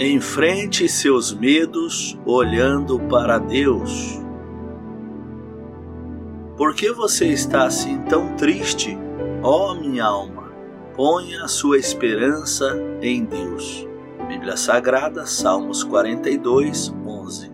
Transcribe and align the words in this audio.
Enfrente 0.00 0.88
seus 0.88 1.34
medos 1.34 2.16
olhando 2.24 3.00
para 3.00 3.36
Deus. 3.36 4.22
Por 6.56 6.72
que 6.72 6.92
você 6.92 7.26
está 7.26 7.64
assim 7.64 7.98
tão 8.02 8.36
triste, 8.36 8.96
ó 9.42 9.74
minha 9.74 10.04
alma? 10.04 10.52
Ponha 10.94 11.42
a 11.42 11.48
sua 11.48 11.78
esperança 11.78 12.80
em 13.02 13.24
Deus. 13.24 13.88
Bíblia 14.28 14.56
Sagrada, 14.56 15.26
Salmos 15.26 15.82
42, 15.82 16.94
11. 17.04 17.52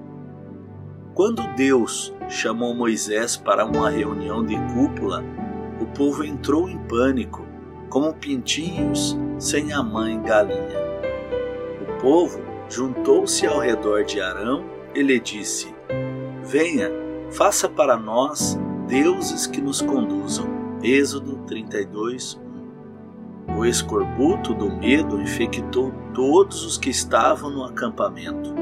Quando 1.14 1.42
Deus 1.54 2.14
chamou 2.28 2.74
Moisés 2.74 3.38
para 3.38 3.64
uma 3.64 3.88
reunião 3.88 4.44
de 4.44 4.56
cúpula, 4.74 5.24
o 5.80 5.86
povo 5.86 6.22
entrou 6.22 6.68
em 6.68 6.76
pânico, 6.76 7.42
como 7.88 8.12
pintinhos 8.12 9.16
sem 9.38 9.72
a 9.72 9.82
mãe 9.82 10.20
galinha. 10.20 10.83
Povo 12.04 12.38
juntou-se 12.68 13.46
ao 13.46 13.58
redor 13.60 14.04
de 14.04 14.20
Arão 14.20 14.66
e 14.94 15.00
lhe 15.00 15.18
disse: 15.18 15.74
Venha, 16.42 16.90
faça 17.30 17.66
para 17.66 17.96
nós 17.96 18.60
deuses 18.86 19.46
que 19.46 19.58
nos 19.58 19.80
conduzam. 19.80 20.46
Êxodo 20.82 21.38
32, 21.46 22.38
1. 23.48 23.56
O 23.56 23.64
escorbuto 23.64 24.52
do 24.52 24.70
medo 24.76 25.18
infectou 25.18 25.94
todos 26.12 26.62
os 26.66 26.76
que 26.76 26.90
estavam 26.90 27.48
no 27.48 27.64
acampamento. 27.64 28.54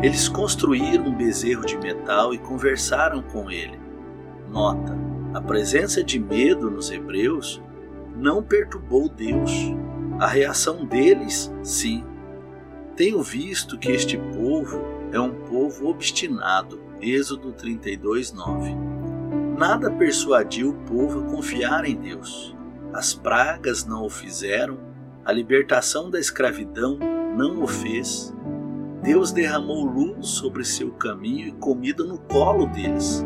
Eles 0.00 0.28
construíram 0.28 1.06
um 1.06 1.16
bezerro 1.16 1.66
de 1.66 1.76
metal 1.78 2.32
e 2.32 2.38
conversaram 2.38 3.20
com 3.20 3.50
ele. 3.50 3.80
Nota: 4.48 4.96
a 5.34 5.40
presença 5.40 6.04
de 6.04 6.20
medo 6.20 6.70
nos 6.70 6.92
hebreus 6.92 7.60
não 8.14 8.44
perturbou 8.44 9.08
Deus. 9.08 9.50
A 10.20 10.28
reação 10.28 10.84
deles, 10.84 11.52
sim. 11.64 12.04
Tenho 12.96 13.22
visto 13.22 13.76
que 13.78 13.92
este 13.92 14.16
povo 14.16 14.80
é 15.12 15.20
um 15.20 15.30
povo 15.44 15.88
obstinado. 15.88 16.80
Êxodo 16.98 17.52
32, 17.52 18.32
9 18.32 18.74
Nada 19.58 19.90
persuadiu 19.90 20.70
o 20.70 20.74
povo 20.86 21.20
a 21.20 21.30
confiar 21.30 21.84
em 21.84 21.94
Deus. 21.94 22.56
As 22.94 23.12
pragas 23.12 23.84
não 23.84 24.06
o 24.06 24.08
fizeram, 24.08 24.78
a 25.26 25.30
libertação 25.30 26.08
da 26.08 26.18
escravidão 26.18 26.98
não 27.36 27.62
o 27.62 27.66
fez. 27.66 28.34
Deus 29.02 29.30
derramou 29.30 29.84
luz 29.84 30.28
sobre 30.28 30.64
seu 30.64 30.90
caminho 30.92 31.48
e 31.48 31.52
comida 31.52 32.02
no 32.02 32.16
colo 32.16 32.66
deles, 32.66 33.22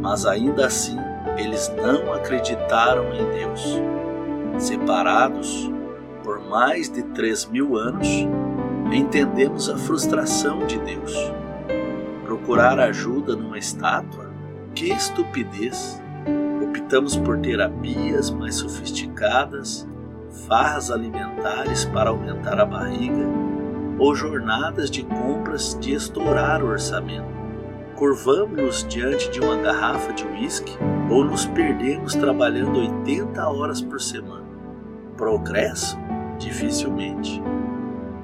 mas 0.00 0.24
ainda 0.24 0.66
assim 0.66 0.96
eles 1.36 1.70
não 1.76 2.10
acreditaram 2.14 3.12
em 3.12 3.30
Deus. 3.30 3.82
Separados 4.58 5.70
por 6.22 6.40
mais 6.48 6.90
de 6.90 7.02
três 7.14 7.46
mil 7.46 7.76
anos, 7.76 8.06
entendemos 8.92 9.68
a 9.68 9.76
frustração 9.76 10.66
de 10.66 10.78
Deus. 10.80 11.14
Procurar 12.24 12.78
ajuda 12.78 13.36
numa 13.36 13.58
estátua 13.58 14.30
que 14.74 14.92
estupidez! 14.92 16.00
Optamos 16.62 17.16
por 17.16 17.38
terapias 17.38 18.30
mais 18.30 18.56
sofisticadas, 18.56 19.88
farras 20.48 20.90
alimentares 20.90 21.84
para 21.86 22.10
aumentar 22.10 22.60
a 22.60 22.64
barriga 22.64 23.26
ou 23.98 24.14
jornadas 24.14 24.90
de 24.90 25.04
compras 25.04 25.76
de 25.80 25.92
estourar 25.92 26.62
o 26.62 26.68
orçamento. 26.68 27.28
Curvamos-nos 27.96 28.86
diante 28.88 29.30
de 29.30 29.40
uma 29.40 29.56
garrafa 29.56 30.12
de 30.12 30.24
uísque 30.26 30.72
ou 31.10 31.24
nos 31.24 31.44
perdemos 31.46 32.14
trabalhando 32.14 32.78
80 32.78 33.46
horas 33.48 33.82
por 33.82 34.00
semana. 34.00 34.46
Progresso? 35.16 35.98
Dificilmente. 36.38 37.42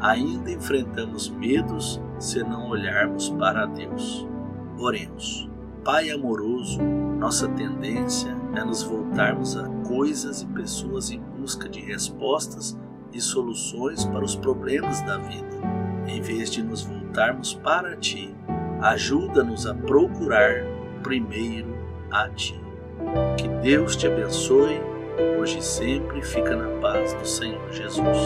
Ainda 0.00 0.50
enfrentamos 0.50 1.28
medos 1.28 2.00
se 2.18 2.42
não 2.42 2.68
olharmos 2.68 3.30
para 3.30 3.66
Deus. 3.66 4.26
Oremos. 4.78 5.48
Pai 5.84 6.10
amoroso, 6.10 6.82
nossa 6.82 7.48
tendência 7.48 8.36
é 8.54 8.64
nos 8.64 8.82
voltarmos 8.82 9.56
a 9.56 9.68
coisas 9.86 10.42
e 10.42 10.46
pessoas 10.46 11.10
em 11.10 11.20
busca 11.20 11.68
de 11.68 11.80
respostas 11.80 12.76
e 13.12 13.20
soluções 13.20 14.04
para 14.04 14.24
os 14.24 14.34
problemas 14.34 15.00
da 15.02 15.16
vida, 15.18 15.56
em 16.08 16.20
vez 16.20 16.50
de 16.50 16.62
nos 16.62 16.82
voltarmos 16.82 17.54
para 17.54 17.96
Ti. 17.96 18.34
Ajuda-nos 18.82 19.66
a 19.66 19.74
procurar 19.74 20.64
primeiro 21.02 21.72
a 22.10 22.28
Ti. 22.30 22.60
Que 23.38 23.48
Deus 23.62 23.94
te 23.94 24.08
abençoe, 24.08 24.80
hoje 25.38 25.58
e 25.58 25.62
sempre 25.62 26.20
fica 26.20 26.56
na 26.56 26.80
paz 26.80 27.14
do 27.14 27.26
Senhor 27.26 27.70
Jesus. 27.70 28.18